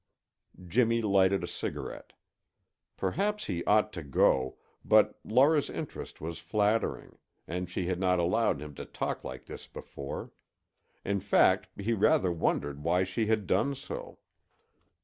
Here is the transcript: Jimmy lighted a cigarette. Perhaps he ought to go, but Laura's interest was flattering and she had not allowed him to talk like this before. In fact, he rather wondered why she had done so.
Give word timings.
Jimmy 0.67 0.99
lighted 1.03 1.43
a 1.43 1.47
cigarette. 1.47 2.13
Perhaps 2.97 3.45
he 3.45 3.63
ought 3.65 3.93
to 3.93 4.01
go, 4.01 4.57
but 4.83 5.19
Laura's 5.23 5.69
interest 5.69 6.19
was 6.19 6.39
flattering 6.39 7.19
and 7.47 7.69
she 7.69 7.85
had 7.85 7.99
not 7.99 8.17
allowed 8.17 8.63
him 8.63 8.73
to 8.73 8.85
talk 8.87 9.23
like 9.23 9.45
this 9.45 9.67
before. 9.67 10.31
In 11.05 11.19
fact, 11.19 11.67
he 11.79 11.93
rather 11.93 12.31
wondered 12.31 12.81
why 12.81 13.03
she 13.03 13.27
had 13.27 13.45
done 13.45 13.75
so. 13.75 14.17